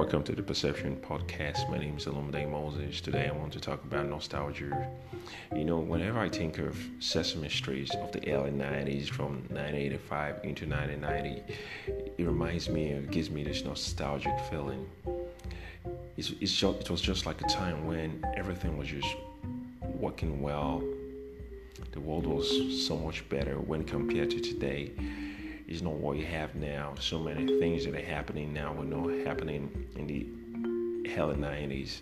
Welcome 0.00 0.22
to 0.22 0.32
the 0.32 0.42
Perception 0.42 0.96
Podcast. 0.96 1.68
My 1.68 1.76
name 1.76 1.98
is 1.98 2.06
Alumde 2.06 2.50
Moses. 2.50 3.02
Today 3.02 3.28
I 3.28 3.36
want 3.36 3.52
to 3.52 3.60
talk 3.60 3.84
about 3.84 4.08
nostalgia. 4.08 4.88
You 5.54 5.64
know, 5.66 5.78
whenever 5.78 6.18
I 6.18 6.30
think 6.30 6.56
of 6.56 6.74
Sesame 7.00 7.50
Street 7.50 7.94
of 7.96 8.10
the 8.10 8.32
early 8.32 8.50
90s, 8.50 9.10
from 9.10 9.42
1985 9.50 10.36
into 10.42 10.64
1990, 10.64 11.42
it 12.16 12.24
reminds 12.24 12.70
me, 12.70 12.92
it 12.92 13.10
gives 13.10 13.28
me 13.28 13.44
this 13.44 13.62
nostalgic 13.62 14.32
feeling. 14.48 14.88
It's, 16.16 16.32
it's 16.40 16.54
just, 16.54 16.80
it 16.80 16.90
was 16.90 17.02
just 17.02 17.26
like 17.26 17.42
a 17.42 17.48
time 17.48 17.86
when 17.86 18.24
everything 18.34 18.78
was 18.78 18.88
just 18.88 19.14
working 19.82 20.40
well. 20.40 20.82
The 21.92 22.00
world 22.00 22.24
was 22.24 22.86
so 22.86 22.96
much 22.96 23.28
better 23.28 23.56
when 23.56 23.84
compared 23.84 24.30
to 24.30 24.40
today 24.40 24.92
is 25.70 25.82
not 25.82 25.94
what 25.94 26.16
you 26.18 26.26
have 26.26 26.54
now. 26.56 26.94
So 26.98 27.18
many 27.18 27.46
things 27.60 27.84
that 27.84 27.94
are 27.94 28.04
happening 28.04 28.52
now 28.52 28.72
were 28.72 28.84
not 28.84 29.08
happening 29.24 29.70
in 29.96 30.06
the 30.06 30.26
early 31.16 31.36
90s. 31.36 32.00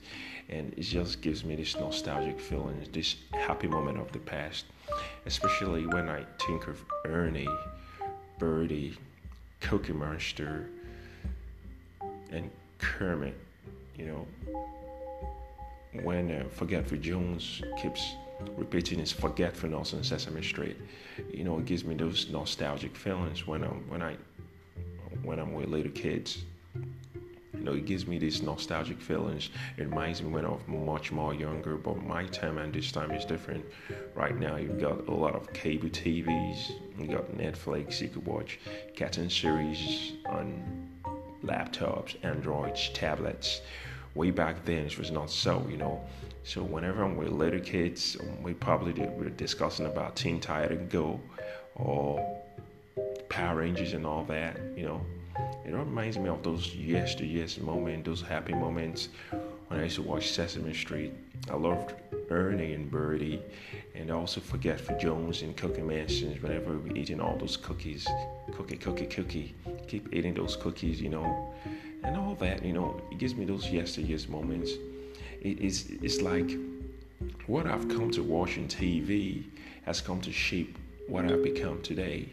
And 0.49 0.73
it 0.77 0.83
just 0.83 1.21
gives 1.21 1.45
me 1.45 1.55
this 1.55 1.77
nostalgic 1.77 2.41
feeling, 2.41 2.81
this 2.93 3.17
happy 3.33 3.69
moment 3.69 3.99
of 3.99 4.11
the 4.11 4.19
past. 4.19 4.65
Especially 5.27 5.87
when 5.87 6.09
I 6.09 6.25
think 6.47 6.67
of 6.67 6.83
Ernie, 7.05 7.47
Birdie, 8.39 8.97
Cookie 9.61 9.93
Monster, 9.93 10.71
and 12.31 12.51
Kermit, 12.79 13.35
you 13.99 14.07
know. 14.07 14.27
When 16.03 16.31
uh, 16.31 16.45
Forgetful 16.51 16.99
Jones 16.99 17.61
keeps 17.81 18.15
repeating 18.57 18.99
his 18.99 19.13
forgetfulness 19.13 19.95
on 19.95 20.05
Sesame 20.05 20.43
Street. 20.43 20.77
You 21.33 21.45
know, 21.45 21.59
it 21.59 21.65
gives 21.65 21.85
me 21.85 21.95
those 21.95 22.29
nostalgic 22.31 22.97
feelings 22.97 23.47
when 23.47 23.63
I'm 23.65 23.89
when 23.89 24.03
I 24.03 24.17
when 25.23 25.39
I'm 25.39 25.53
with 25.53 25.69
little 25.69 25.93
kids. 25.93 26.45
You 27.55 27.65
know, 27.65 27.73
it 27.73 27.87
gives 27.87 28.07
me 28.07 28.19
these 28.19 28.41
nostalgic 28.41 29.01
feelings. 29.01 29.51
It 29.77 29.85
reminds 29.85 30.23
me 30.23 30.31
when 30.31 30.45
I 30.45 30.51
was 30.51 30.61
much 30.69 31.11
more 31.11 31.35
younger, 31.35 31.77
but 31.77 32.01
my 32.05 32.25
time 32.27 32.59
and 32.59 32.73
this 32.73 32.93
time 32.93 33.11
is 33.11 33.25
different. 33.25 33.65
Right 34.15 34.39
now, 34.39 34.57
you've 34.57 34.81
got 34.81 35.09
a 35.09 35.13
lot 35.13 35.35
of 35.35 35.53
cable 35.53 35.89
TVs, 35.89 36.73
you 36.99 37.09
got 37.09 37.37
Netflix, 37.37 38.01
you 38.01 38.09
could 38.09 38.25
watch 38.25 38.61
cartoon 38.97 39.29
series 39.29 40.13
on 40.27 40.89
laptops, 41.43 42.17
Androids, 42.23 42.91
tablets. 42.91 43.61
Way 44.15 44.31
back 44.31 44.65
then, 44.65 44.87
it 44.87 44.99
was 44.99 45.11
not 45.11 45.31
so, 45.31 45.67
you 45.69 45.77
know. 45.77 46.01
So 46.49 46.63
whenever 46.63 47.05
I'm 47.05 47.15
with 47.15 47.29
little 47.29 47.61
kids, 47.61 48.17
um, 48.19 48.43
we 48.43 48.55
probably 48.55 48.95
we're 48.95 49.29
discussing 49.29 49.85
about 49.85 50.17
Teen 50.17 50.41
Titan 50.41 50.89
Go 50.89 51.21
or 51.75 52.43
Power 53.29 53.57
Rangers 53.57 53.93
and 53.93 54.07
all 54.07 54.25
that, 54.25 54.59
you 54.75 54.87
know. 54.87 55.03
It 55.67 55.75
reminds 55.75 56.17
me 56.17 56.31
of 56.31 56.43
those 56.43 56.69
yesteryears 56.69 57.61
moments, 57.61 58.07
those 58.07 58.23
happy 58.23 58.55
moments 58.55 59.11
when 59.67 59.79
I 59.79 59.83
used 59.83 59.97
to 59.97 60.03
watch 60.03 60.31
Sesame 60.31 60.73
Street. 60.73 61.13
I 61.51 61.55
loved 61.55 61.93
Ernie 62.31 62.73
and 62.73 62.91
Birdie, 62.91 63.43
and 63.95 64.11
also 64.11 64.41
Forgetful 64.41 64.97
Jones 64.97 65.43
and 65.43 65.55
Cookie 65.55 65.83
Monsters 65.83 66.41
whenever 66.41 66.79
we 66.79 66.89
were 66.89 66.97
eating 66.97 67.21
all 67.21 67.37
those 67.37 67.59
cookies. 67.59 68.09
Cookie, 68.53 68.79
cookie, 68.79 69.05
cookie. 69.05 69.55
Keep 69.87 70.15
eating 70.15 70.33
those 70.33 70.57
cookies, 70.57 70.99
you 70.99 71.11
know. 71.11 71.53
And 72.05 72.17
all 72.17 72.35
that, 72.37 72.65
you 72.65 72.73
know, 72.73 73.03
it 73.13 73.19
gives 73.19 73.35
me 73.35 73.45
those 73.45 73.67
yesteryears 73.67 74.31
moments. 74.31 74.71
It 74.71 74.77
is, 74.79 74.98
it's 75.43 75.87
it's 76.03 76.21
like 76.21 76.59
what 77.47 77.67
I've 77.67 77.89
come 77.89 78.11
to 78.13 78.23
watch 78.23 78.59
on 78.59 78.69
TV 78.69 79.45
has 79.85 80.01
come 80.01 80.21
to 80.21 80.33
shape 80.33 80.77
what 81.09 81.25
I've 81.25 81.43
become 81.43 81.81
today. 81.83 82.29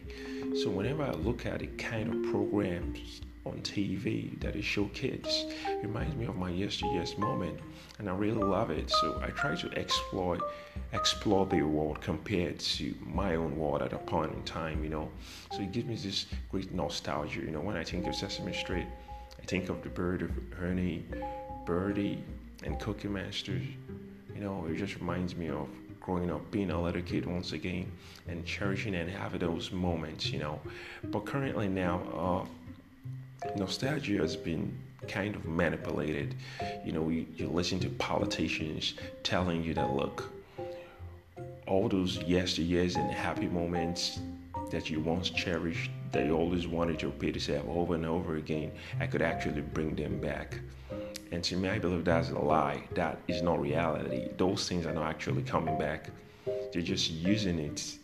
So 0.62 0.70
whenever 0.70 1.04
I 1.04 1.12
look 1.12 1.46
at 1.46 1.60
the 1.60 1.68
kind 1.68 2.14
of 2.14 2.32
programs 2.32 3.22
on 3.46 3.60
TV 3.62 4.40
that 4.42 4.56
is 4.56 4.66
show 4.66 4.86
kids, 4.94 5.46
it 5.68 5.80
reminds 5.84 6.16
me 6.16 6.26
of 6.26 6.36
my 6.36 6.50
yesteryear's 6.50 7.18
moment, 7.18 7.60
and 8.00 8.10
I 8.10 8.16
really 8.16 8.44
love 8.44 8.72
it. 8.72 8.90
So 8.90 9.22
I 9.24 9.30
try 9.30 9.56
to 9.56 9.68
explore 9.80 10.40
explore 10.94 11.46
the 11.46 11.62
world 11.62 12.02
compared 12.02 12.60
to 12.60 12.94
my 13.02 13.36
own 13.36 13.58
world 13.58 13.82
at 13.82 13.94
a 13.94 13.98
point 13.98 14.34
in 14.34 14.44
time, 14.44 14.84
you 14.84 14.90
know. 14.90 15.10
So 15.52 15.62
it 15.62 15.72
gives 15.72 15.88
me 15.88 15.96
this 15.96 16.26
great 16.50 16.74
nostalgia, 16.74 17.42
you 17.42 17.52
know. 17.52 17.62
When 17.62 17.78
I 17.78 17.84
think 17.84 18.08
of 18.08 18.16
Sesame 18.16 18.54
Street, 18.54 18.88
I 19.42 19.46
think 19.46 19.70
of 19.70 19.82
the 19.84 19.90
bird 19.90 20.22
of 20.22 20.32
Ernie, 20.60 21.06
Birdie, 21.66 22.24
and 22.64 22.80
Cookie 22.80 23.08
Masters. 23.08 23.64
You 24.34 24.42
know, 24.42 24.66
it 24.70 24.76
just 24.76 24.96
reminds 24.96 25.36
me 25.36 25.50
of 25.50 25.68
growing 26.00 26.30
up, 26.30 26.52
being 26.52 26.72
a 26.72 26.82
little 26.82 27.02
kid 27.02 27.26
once 27.26 27.52
again, 27.52 27.92
and 28.28 28.46
cherishing 28.46 28.96
and 28.96 29.10
having 29.10 29.40
those 29.40 29.72
moments, 29.72 30.30
you 30.30 30.40
know. 30.40 30.60
But 31.06 31.26
currently 31.26 31.68
now, 31.68 32.48
uh, 33.44 33.50
nostalgia 33.58 34.18
has 34.18 34.36
been 34.36 34.78
kind 35.08 35.36
of 35.36 35.46
manipulated. 35.46 36.36
You 36.86 36.92
know, 36.92 37.10
you, 37.10 37.26
you 37.36 37.48
listen 37.48 37.80
to 37.82 37.90
politicians 37.90 38.94
telling 39.24 39.64
you 39.64 39.74
that, 39.74 39.92
look, 39.92 40.32
all 41.68 41.90
those 41.90 42.20
yesteryears 42.20 42.96
and 42.96 43.12
happy 43.12 43.48
moments 43.48 44.20
that 44.70 44.90
you 44.90 45.00
once 45.00 45.30
cherished, 45.30 45.90
that 46.12 46.26
you 46.26 46.36
always 46.36 46.68
wanted 46.68 47.00
to 47.00 47.08
repeat 47.08 47.36
yourself 47.36 47.66
over 47.68 47.96
and 47.96 48.06
over 48.06 48.36
again, 48.36 48.72
I 49.00 49.08
could 49.08 49.22
actually 49.22 49.62
bring 49.62 49.96
them 49.96 50.20
back. 50.20 50.60
And 51.32 51.44
to 51.44 51.58
me, 51.58 51.70
I 51.70 51.80
believe 51.80 52.06
that's 52.06 52.30
a 52.30 52.40
lie. 52.40 52.84
That 52.94 53.20
is 53.28 53.42
not 53.42 53.60
reality. 53.60 54.30
Those 54.38 54.70
things 54.70 54.86
are 54.86 54.94
not 54.94 55.08
actually 55.08 55.44
coming 55.44 55.78
back. 55.78 56.10
They're 56.72 56.82
just 56.82 57.10
using 57.10 57.58
it 57.60 57.98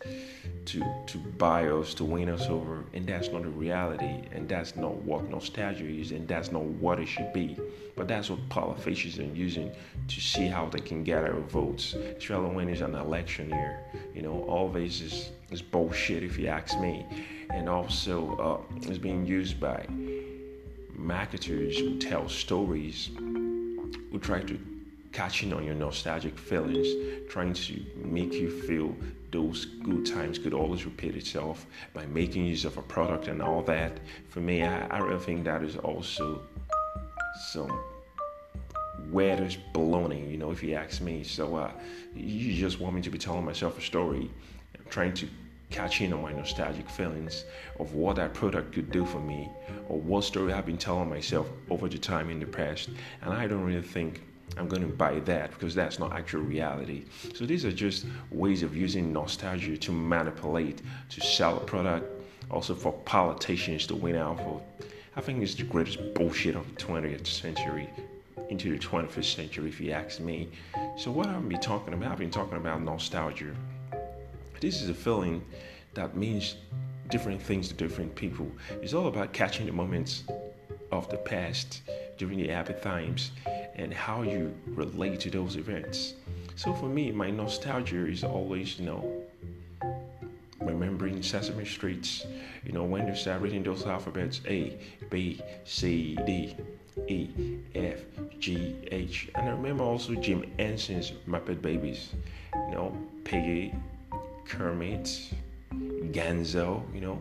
to 0.65 0.83
to 1.07 1.17
buy 1.17 1.67
us, 1.67 1.93
to 1.95 2.03
win 2.03 2.29
us 2.29 2.47
over, 2.47 2.83
and 2.93 3.05
that's 3.05 3.29
not 3.29 3.43
the 3.43 3.49
reality. 3.49 4.23
And 4.31 4.47
that's 4.47 4.75
not 4.75 4.95
what 4.95 5.29
nostalgia 5.29 5.85
is, 5.85 6.11
and 6.11 6.27
that's 6.27 6.51
not 6.51 6.63
what 6.63 6.99
it 6.99 7.07
should 7.07 7.31
be. 7.33 7.57
But 7.95 8.07
that's 8.07 8.29
what 8.29 8.39
politicians 8.49 9.19
are 9.19 9.35
using 9.35 9.71
to 10.07 10.21
see 10.21 10.47
how 10.47 10.67
they 10.67 10.79
can 10.79 11.03
get 11.03 11.23
our 11.23 11.39
votes, 11.41 11.93
especially 11.93 12.55
when 12.55 12.69
it's 12.69 12.81
an 12.81 12.95
election 12.95 13.49
year. 13.49 13.79
You 14.15 14.21
know, 14.23 14.43
all 14.43 14.69
this 14.69 15.01
is, 15.01 15.29
is 15.51 15.61
bullshit 15.61 16.23
if 16.23 16.37
you 16.37 16.47
ask 16.47 16.79
me. 16.79 17.05
And 17.53 17.67
also, 17.67 18.35
uh, 18.37 18.77
it's 18.87 18.97
being 18.97 19.25
used 19.25 19.59
by 19.59 19.85
marketers 21.01 21.77
who 21.77 21.97
tell 21.97 22.29
stories, 22.29 23.09
who 23.17 24.19
try 24.19 24.41
to 24.41 24.59
catch 25.11 25.43
in 25.43 25.51
on 25.53 25.63
your 25.63 25.75
nostalgic 25.75 26.37
feelings, 26.37 26.87
trying 27.29 27.53
to 27.53 27.83
make 27.95 28.33
you 28.33 28.49
feel 28.49 28.95
those 29.31 29.65
good 29.65 30.05
times 30.05 30.37
could 30.37 30.53
always 30.53 30.85
repeat 30.85 31.15
itself 31.15 31.65
by 31.93 32.05
making 32.07 32.45
use 32.45 32.65
of 32.65 32.77
a 32.77 32.81
product 32.81 33.27
and 33.27 33.41
all 33.41 33.61
that. 33.63 33.99
For 34.29 34.39
me, 34.41 34.63
I, 34.63 34.87
I 34.87 34.99
really 34.99 35.23
think 35.23 35.43
that 35.45 35.63
is 35.63 35.77
also 35.77 36.41
some 37.51 37.71
weirdish 39.11 39.57
baloney, 39.73 40.29
you 40.29 40.37
know, 40.37 40.51
if 40.51 40.61
you 40.63 40.75
ask 40.75 41.01
me. 41.01 41.23
So 41.23 41.55
uh, 41.55 41.71
you 42.15 42.53
just 42.53 42.79
want 42.79 42.95
me 42.95 43.01
to 43.01 43.09
be 43.09 43.17
telling 43.17 43.45
myself 43.45 43.77
a 43.77 43.81
story, 43.81 44.29
I'm 44.77 44.85
trying 44.89 45.13
to 45.15 45.27
catching 45.71 46.13
on 46.13 46.21
my 46.21 46.33
nostalgic 46.33 46.89
feelings 46.89 47.45
of 47.79 47.93
what 47.93 48.17
that 48.17 48.33
product 48.33 48.73
could 48.73 48.91
do 48.91 49.05
for 49.05 49.19
me 49.19 49.49
or 49.87 49.99
what 49.99 50.23
story 50.23 50.53
I've 50.53 50.65
been 50.65 50.77
telling 50.77 51.09
myself 51.09 51.49
over 51.69 51.89
the 51.89 51.97
time 51.97 52.29
in 52.29 52.39
the 52.39 52.45
past. 52.45 52.89
And 53.21 53.33
I 53.33 53.47
don't 53.47 53.63
really 53.63 53.81
think 53.81 54.21
I'm 54.57 54.67
going 54.67 54.81
to 54.81 54.87
buy 54.87 55.19
that 55.21 55.51
because 55.51 55.73
that's 55.73 55.97
not 55.97 56.11
actual 56.13 56.41
reality. 56.41 57.05
So 57.33 57.45
these 57.45 57.65
are 57.65 57.71
just 57.71 58.05
ways 58.31 58.63
of 58.63 58.75
using 58.75 59.13
nostalgia 59.13 59.77
to 59.77 59.91
manipulate, 59.91 60.81
to 61.09 61.21
sell 61.21 61.57
a 61.57 61.61
product, 61.61 62.05
also 62.49 62.75
for 62.75 62.91
politicians 62.91 63.87
to 63.87 63.95
win 63.95 64.17
out 64.17 64.37
for. 64.37 64.61
I 65.15 65.21
think 65.21 65.41
it's 65.41 65.55
the 65.55 65.63
greatest 65.63 66.13
bullshit 66.13 66.55
of 66.55 66.67
the 66.75 66.81
20th 66.81 67.27
century 67.27 67.89
into 68.49 68.69
the 68.71 68.77
21st 68.77 69.35
century, 69.35 69.69
if 69.69 69.79
you 69.79 69.91
ask 69.91 70.19
me. 70.19 70.49
So 70.97 71.11
what 71.11 71.27
I've 71.27 71.47
been 71.47 71.61
talking 71.61 71.93
about, 71.93 72.11
I've 72.11 72.19
been 72.19 72.29
talking 72.29 72.57
about 72.57 72.81
nostalgia. 72.81 73.55
This 74.61 74.83
is 74.83 74.89
a 74.89 74.93
feeling 74.93 75.43
that 75.95 76.15
means 76.15 76.55
different 77.09 77.41
things 77.41 77.67
to 77.69 77.73
different 77.73 78.13
people. 78.13 78.49
It's 78.83 78.93
all 78.93 79.07
about 79.07 79.33
catching 79.33 79.65
the 79.65 79.71
moments 79.71 80.23
of 80.91 81.09
the 81.09 81.17
past 81.17 81.81
during 82.19 82.37
the 82.37 82.49
happy 82.49 82.73
times 82.73 83.31
and 83.73 83.91
how 83.91 84.21
you 84.21 84.53
relate 84.67 85.19
to 85.21 85.31
those 85.31 85.55
events. 85.55 86.13
So 86.55 86.75
for 86.75 86.85
me, 86.85 87.11
my 87.11 87.31
nostalgia 87.31 88.05
is 88.05 88.23
always, 88.23 88.77
you 88.77 88.85
know, 88.85 89.23
remembering 90.59 91.23
Sesame 91.23 91.65
Streets, 91.65 92.27
you 92.63 92.71
know, 92.71 92.83
when 92.83 93.07
they 93.07 93.15
start 93.15 93.41
reading 93.41 93.63
those 93.63 93.87
alphabets 93.87 94.41
A, 94.45 94.79
B, 95.09 95.41
C, 95.65 96.15
D, 96.27 96.55
E, 97.07 97.29
F, 97.73 98.01
G, 98.37 98.75
H. 98.91 99.29
And 99.33 99.49
I 99.49 99.53
remember 99.53 99.83
also 99.83 100.13
Jim 100.13 100.45
Henson's 100.59 101.13
Muppet 101.27 101.63
Babies, 101.63 102.09
you 102.53 102.75
know, 102.75 102.95
Piggy, 103.23 103.73
Kermit, 104.51 105.33
Gonzo, 106.11 106.83
you 106.93 106.99
know. 106.99 107.15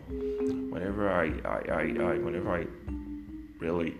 Whenever 0.69 1.09
I, 1.09 1.27
I, 1.45 1.61
I, 1.71 1.81
I, 1.81 2.17
whenever 2.17 2.51
I 2.53 2.65
really, 3.59 3.95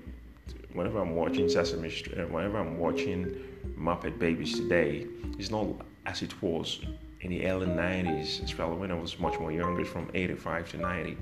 whenever 0.73 0.99
I'm 0.99 1.15
watching 1.15 1.47
Sesame 1.47 1.89
Street, 1.89 2.19
uh, 2.19 2.23
whenever 2.23 2.57
I'm 2.57 2.77
watching 2.77 3.41
Muppet 3.79 4.19
Babies 4.19 4.59
today, 4.59 5.07
it's 5.39 5.49
not 5.49 5.67
as 6.05 6.21
it 6.21 6.41
was 6.41 6.81
in 7.21 7.29
the 7.29 7.45
early 7.45 7.67
90s, 7.67 8.43
especially 8.43 8.75
when 8.75 8.91
I 8.91 8.95
was 8.95 9.17
much 9.17 9.39
more 9.39 9.51
younger, 9.51 9.85
from 9.85 10.11
85 10.13 10.71
to 10.71 10.77
90. 10.77 11.17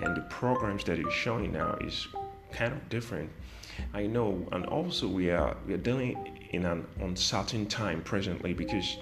And 0.00 0.16
the 0.16 0.22
programs 0.22 0.82
that 0.84 0.98
it's 0.98 1.14
showing 1.14 1.52
now 1.52 1.76
is 1.82 2.08
kind 2.50 2.72
of 2.72 2.88
different. 2.88 3.30
I 3.92 4.06
know, 4.06 4.44
and 4.50 4.66
also 4.66 5.06
we 5.06 5.30
are 5.30 5.56
we 5.68 5.74
are 5.74 5.84
dealing 5.90 6.48
in 6.50 6.64
an 6.64 6.84
uncertain 7.00 7.66
time 7.66 8.02
presently 8.02 8.54
because 8.54 8.96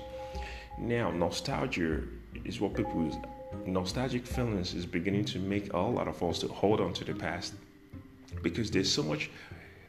now 0.78 1.10
nostalgia 1.10 2.02
is 2.44 2.60
what 2.60 2.74
people 2.74 3.10
nostalgic 3.66 4.26
feelings 4.26 4.74
is 4.74 4.86
beginning 4.86 5.24
to 5.24 5.38
make 5.38 5.72
a 5.72 5.78
lot 5.78 6.08
of 6.08 6.22
us 6.22 6.38
to 6.40 6.48
hold 6.48 6.80
on 6.80 6.92
to 6.94 7.04
the 7.04 7.14
past. 7.14 7.54
Because 8.42 8.70
there's 8.70 8.90
so 8.90 9.02
much 9.02 9.30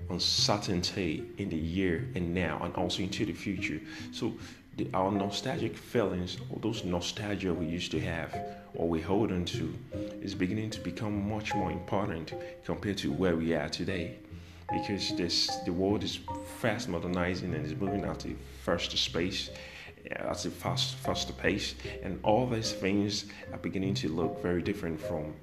uncertainty 0.10 1.24
in 1.38 1.50
the 1.50 1.58
year 1.58 2.08
and 2.16 2.34
now 2.34 2.60
and 2.64 2.76
also 2.76 3.02
into 3.02 3.26
the 3.26 3.34
future. 3.34 3.80
So 4.12 4.34
the, 4.78 4.88
our 4.94 5.12
nostalgic 5.12 5.78
feelings 5.78 6.38
or 6.50 6.60
those 6.60 6.84
nostalgia 6.84 7.54
we 7.54 7.66
used 7.66 7.92
to 7.92 8.00
have 8.02 8.38
or 8.76 8.90
we 8.90 9.02
hold 9.02 9.32
on 9.32 9.46
to 9.46 9.74
is 10.22 10.36
beginning 10.36 10.72
to 10.72 10.80
become 10.82 11.30
much 11.30 11.54
more 11.54 11.72
important 11.72 12.34
compared 12.66 12.98
to 12.98 13.12
where 13.12 13.36
we 13.36 13.54
are 13.54 13.70
today. 13.70 14.18
Because 14.72 15.16
this 15.16 15.48
the 15.66 15.74
world 15.74 16.04
is 16.04 16.20
fast 16.60 16.90
modernizing 16.90 17.54
and 17.54 17.66
is 17.66 17.76
moving 17.76 18.04
out 18.06 18.20
to 18.22 18.36
first 18.64 18.98
space 18.98 19.52
at 20.12 20.46
a 20.46 20.50
fast 20.50 20.96
faster 20.96 21.34
pace 21.34 21.76
and 22.02 22.20
all 22.24 22.48
these 22.48 22.72
things 22.72 23.26
are 23.52 23.58
beginning 23.60 23.94
to 23.94 24.10
look 24.10 24.42
very 24.42 24.62
different 24.62 25.00
from 25.00 25.34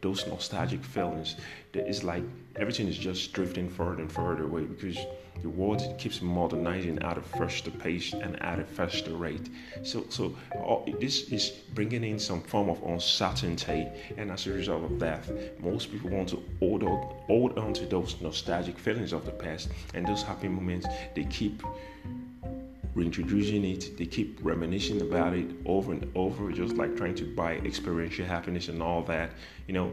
those 0.00 0.26
nostalgic 0.26 0.82
feelings 0.82 1.36
is 1.74 2.02
like 2.02 2.24
everything 2.56 2.88
is 2.88 2.96
just 2.96 3.32
drifting 3.32 3.68
further 3.68 4.00
and 4.00 4.10
further 4.10 4.44
away 4.44 4.62
because 4.62 4.96
the 5.42 5.48
world 5.48 5.82
keeps 5.98 6.20
modernizing 6.20 6.98
at 7.02 7.16
a 7.16 7.22
faster 7.22 7.70
pace 7.70 8.12
and 8.12 8.42
at 8.42 8.58
a 8.58 8.64
faster 8.64 9.14
rate. 9.14 9.48
So, 9.82 10.04
so 10.10 10.36
all, 10.54 10.86
this 11.00 11.30
is 11.30 11.50
bringing 11.74 12.04
in 12.04 12.18
some 12.18 12.42
form 12.42 12.68
of 12.68 12.82
uncertainty, 12.82 13.88
and 14.18 14.30
as 14.30 14.46
a 14.46 14.52
result 14.52 14.84
of 14.84 14.98
that, 15.00 15.24
most 15.60 15.90
people 15.90 16.10
want 16.10 16.28
to 16.30 16.42
hold 16.58 16.82
on, 16.82 17.14
hold 17.26 17.58
on 17.58 17.72
to 17.74 17.86
those 17.86 18.20
nostalgic 18.20 18.78
feelings 18.78 19.12
of 19.12 19.24
the 19.24 19.32
past 19.32 19.70
and 19.94 20.06
those 20.06 20.22
happy 20.22 20.48
moments. 20.48 20.86
They 21.14 21.24
keep 21.24 21.62
reintroducing 22.94 23.64
it. 23.64 23.96
They 23.96 24.06
keep 24.06 24.38
reminiscing 24.42 25.00
about 25.00 25.34
it 25.34 25.46
over 25.64 25.92
and 25.92 26.10
over, 26.14 26.50
just 26.52 26.76
like 26.76 26.96
trying 26.96 27.14
to 27.16 27.24
buy 27.24 27.56
experiential 27.58 28.26
happiness 28.26 28.68
and 28.68 28.82
all 28.82 29.02
that. 29.02 29.30
You 29.66 29.74
know, 29.74 29.92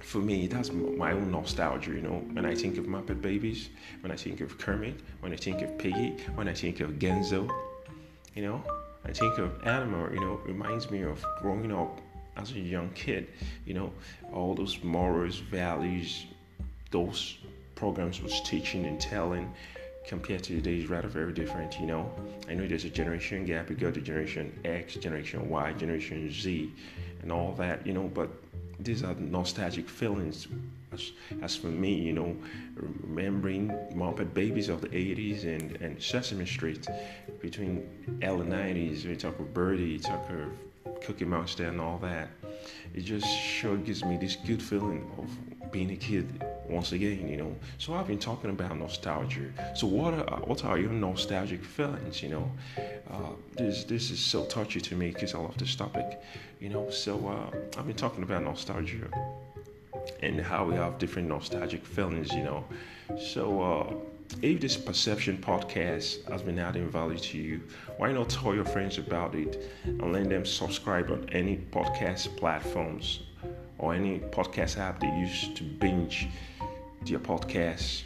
for 0.00 0.18
me, 0.18 0.46
that's 0.46 0.70
my 0.72 1.12
own 1.12 1.30
nostalgia. 1.30 1.92
You 1.92 2.02
know, 2.02 2.24
when 2.32 2.44
I 2.44 2.54
think 2.54 2.78
of 2.78 2.84
Muppet 2.84 3.20
Babies, 3.22 3.70
when 4.00 4.12
I 4.12 4.16
think 4.16 4.40
of 4.40 4.58
Kermit, 4.58 5.00
when 5.20 5.32
I 5.32 5.36
think 5.36 5.62
of 5.62 5.76
Piggy, 5.78 6.16
when 6.34 6.48
I 6.48 6.54
think 6.54 6.80
of 6.80 6.92
Gonzo, 6.98 7.50
you 8.34 8.42
know, 8.42 8.62
I 9.04 9.12
think 9.12 9.38
of 9.38 9.66
Animal. 9.66 10.12
You 10.12 10.20
know, 10.20 10.40
reminds 10.44 10.90
me 10.90 11.02
of 11.02 11.24
growing 11.40 11.72
up 11.72 12.00
as 12.36 12.52
a 12.52 12.60
young 12.60 12.90
kid. 12.90 13.28
You 13.64 13.74
know, 13.74 13.92
all 14.32 14.54
those 14.54 14.82
morals, 14.82 15.38
values, 15.38 16.26
those 16.90 17.38
programs 17.74 18.22
was 18.22 18.40
teaching 18.42 18.84
and 18.86 19.00
telling 19.00 19.52
compared 20.06 20.42
to 20.44 20.56
today 20.56 20.78
is 20.78 20.88
rather 20.88 21.08
very 21.08 21.32
different, 21.32 21.78
you 21.80 21.86
know. 21.86 22.12
I 22.48 22.54
know 22.54 22.66
there's 22.66 22.84
a 22.84 22.90
generation 22.90 23.44
gap, 23.44 23.70
you 23.70 23.76
go 23.76 23.90
to 23.90 24.00
generation 24.00 24.58
X, 24.64 24.94
generation 24.94 25.48
Y, 25.48 25.72
generation 25.72 26.30
Z, 26.30 26.72
and 27.22 27.32
all 27.32 27.52
that, 27.54 27.86
you 27.86 27.92
know, 27.94 28.08
but 28.08 28.28
these 28.78 29.02
are 29.02 29.14
nostalgic 29.14 29.88
feelings. 29.88 30.48
As, 30.92 31.12
as 31.42 31.56
for 31.56 31.68
me, 31.68 31.94
you 31.94 32.12
know, 32.12 32.36
remembering 32.76 33.68
Muppet 33.94 34.32
Babies 34.34 34.68
of 34.68 34.80
the 34.80 34.88
80s 34.88 35.44
and, 35.44 35.76
and 35.80 36.00
Sesame 36.00 36.46
Street 36.46 36.86
between 37.40 38.18
L 38.22 38.38
90s, 38.38 39.06
we 39.06 39.16
talk 39.16 39.38
of 39.38 39.52
Birdie, 39.54 39.98
talk 39.98 40.28
of 40.30 41.02
Cookie 41.02 41.24
Monster 41.24 41.68
and 41.68 41.80
all 41.80 41.98
that. 41.98 42.28
It 42.94 43.00
just 43.00 43.26
sure 43.26 43.76
gives 43.76 44.04
me 44.04 44.16
this 44.16 44.36
good 44.36 44.62
feeling 44.62 45.10
of 45.18 45.72
being 45.72 45.90
a 45.90 45.96
kid 45.96 46.44
once 46.68 46.92
again, 46.92 47.28
you 47.28 47.36
know. 47.36 47.54
So 47.78 47.94
I've 47.94 48.06
been 48.06 48.18
talking 48.18 48.50
about 48.50 48.78
nostalgia. 48.78 49.52
So 49.74 49.86
what 49.86 50.14
are 50.14 50.40
what 50.40 50.64
are 50.64 50.78
your 50.78 50.90
nostalgic 50.90 51.64
feelings? 51.64 52.22
You 52.22 52.30
know, 52.30 52.52
uh, 53.10 53.32
this 53.56 53.84
this 53.84 54.10
is 54.10 54.20
so 54.20 54.44
touchy 54.46 54.80
to 54.80 54.94
me 54.94 55.10
because 55.10 55.34
I 55.34 55.38
love 55.38 55.56
this 55.58 55.74
topic. 55.74 56.20
You 56.60 56.70
know, 56.70 56.90
so 56.90 57.28
uh, 57.28 57.78
I've 57.78 57.86
been 57.86 57.96
talking 57.96 58.22
about 58.22 58.42
nostalgia 58.42 59.08
and 60.22 60.40
how 60.40 60.64
we 60.64 60.74
have 60.74 60.98
different 60.98 61.28
nostalgic 61.28 61.84
feelings. 61.84 62.32
You 62.32 62.44
know, 62.44 62.64
so. 63.18 63.62
Uh, 63.62 63.94
if 64.42 64.60
this 64.60 64.76
perception 64.76 65.38
podcast 65.38 66.28
has 66.30 66.42
been 66.42 66.58
adding 66.58 66.88
value 66.88 67.18
to 67.18 67.38
you, 67.38 67.60
why 67.98 68.10
not 68.10 68.30
tell 68.30 68.54
your 68.54 68.64
friends 68.64 68.98
about 68.98 69.34
it 69.34 69.70
and 69.84 70.12
let 70.12 70.28
them 70.28 70.44
subscribe 70.44 71.10
on 71.10 71.28
any 71.30 71.58
podcast 71.70 72.34
platforms 72.36 73.20
or 73.78 73.94
any 73.94 74.18
podcast 74.18 74.78
app 74.78 75.00
they 75.00 75.08
use 75.08 75.50
to 75.54 75.62
binge 75.62 76.28
your 77.10 77.20
podcast. 77.20 78.02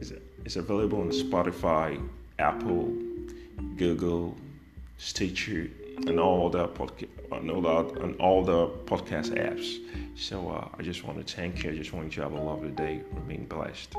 It's, 0.00 0.12
it's 0.44 0.56
available 0.56 1.00
on 1.00 1.10
Spotify, 1.10 2.00
Apple, 2.38 2.92
Google, 3.76 4.36
Stitcher, 4.98 5.70
and 6.06 6.20
all 6.20 6.50
the 6.50 6.68
podcast 6.68 7.08
and 7.32 8.16
all 8.20 8.44
the 8.44 8.68
podcast 8.84 9.30
apps. 9.34 9.78
So 10.16 10.50
uh, 10.50 10.68
I 10.78 10.82
just 10.82 11.04
want 11.04 11.26
to 11.26 11.34
thank 11.34 11.64
you. 11.64 11.70
I 11.70 11.74
just 11.74 11.92
want 11.92 12.06
you 12.06 12.22
to 12.22 12.22
have 12.22 12.32
a 12.32 12.40
lovely 12.40 12.70
day. 12.70 13.02
Remain 13.12 13.46
blessed. 13.46 13.96